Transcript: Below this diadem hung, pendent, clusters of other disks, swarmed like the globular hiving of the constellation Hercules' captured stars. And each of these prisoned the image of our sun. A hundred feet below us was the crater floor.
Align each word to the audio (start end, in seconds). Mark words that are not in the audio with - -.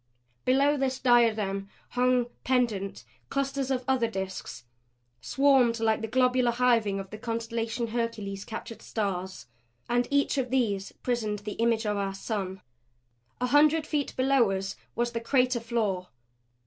Below 0.45 0.77
this 0.77 0.97
diadem 0.97 1.69
hung, 1.89 2.25
pendent, 2.43 3.03
clusters 3.29 3.69
of 3.69 3.83
other 3.87 4.07
disks, 4.07 4.63
swarmed 5.21 5.79
like 5.79 6.01
the 6.01 6.07
globular 6.07 6.49
hiving 6.53 6.99
of 6.99 7.11
the 7.11 7.19
constellation 7.19 7.89
Hercules' 7.89 8.43
captured 8.43 8.81
stars. 8.81 9.45
And 9.87 10.07
each 10.09 10.39
of 10.39 10.49
these 10.49 10.91
prisoned 11.03 11.37
the 11.45 11.51
image 11.61 11.85
of 11.85 11.97
our 11.97 12.15
sun. 12.15 12.63
A 13.39 13.45
hundred 13.45 13.85
feet 13.85 14.15
below 14.17 14.49
us 14.49 14.75
was 14.95 15.11
the 15.11 15.21
crater 15.21 15.59
floor. 15.59 16.07